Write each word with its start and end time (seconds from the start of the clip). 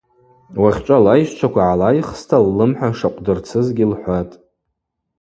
Уахьчӏва 0.61 1.03
лайщчваква 1.05 1.63
гӏалайхста 1.67 2.37
ллымхӏа 2.45 2.89
шакъвдырцызгьи 2.97 3.85
лхӏвахтӏ. 3.91 4.35